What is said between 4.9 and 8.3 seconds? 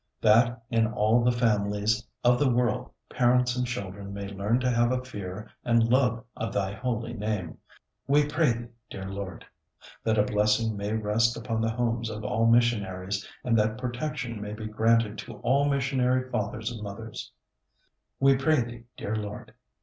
a fear and love of Thy Holy Name; We